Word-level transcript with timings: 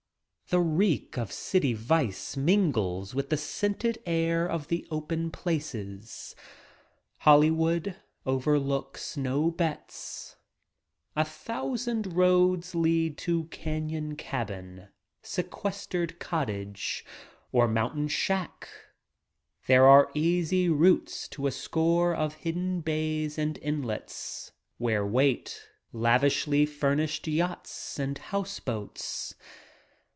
The 0.49 0.59
reek 0.59 1.17
of 1.17 1.31
city 1.31 1.71
vice 1.71 2.35
mingles 2.35 3.15
with 3.15 3.29
the 3.29 3.37
scented 3.37 3.99
air 4.05 4.45
of 4.45 4.67
the 4.67 4.85
open 4.91 5.31
places— 5.31 6.35
Hollywood 7.19 7.95
overlooks 8.25 9.15
no 9.15 9.49
bets. 9.49 10.35
A 11.15 11.23
thousand 11.23 12.17
roads 12.17 12.75
lead 12.75 13.17
to 13.19 13.45
canyon 13.45 14.17
cabin, 14.17 14.89
sequest 15.23 15.91
ered 15.93 16.19
cottage 16.19 17.05
or 17.53 17.65
mountain 17.69 18.09
shack. 18.09 18.67
There 19.67 19.87
are 19.87 20.11
easy 20.13 20.67
routes 20.67 21.29
to 21.29 21.47
a 21.47 21.51
scofe 21.51 22.13
of 22.17 22.33
hidden 22.33 22.81
bays 22.81 23.37
and 23.37 23.57
inlets 23.61 24.51
where 24.77 25.07
wait 25.07 25.69
lavishly 25.93 26.65
furnished 26.65 27.25
yachts 27.25 27.97
and 27.97 28.17
house 28.17 28.59
boats. 28.59 29.33